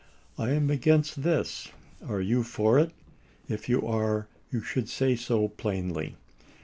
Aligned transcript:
I 0.35 0.49
am 0.53 0.71
against 0.71 1.13
ch. 1.13 1.17
xm. 1.17 1.21
this. 1.23 1.69
Are 2.07 2.21
you 2.21 2.41
for 2.41 2.79
it? 2.79 2.89
If 3.47 3.69
you 3.69 3.85
are, 3.87 4.25
you 4.51 4.63
should 4.63 4.89
say 4.89 5.15
so 5.15 5.49
plainly. 5.49 6.15